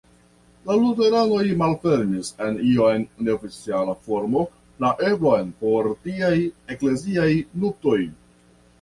La 0.69 0.77
luteranoj 0.85 1.41
malfermis 1.63 2.31
en 2.47 2.57
iom 2.71 3.05
neoficiala 3.29 3.97
formo 4.09 4.43
la 4.87 4.93
eblon 5.13 5.55
por 5.63 5.95
tiaj 6.09 6.35
ekleziaj 6.79 7.33
nuptoj. 7.65 8.05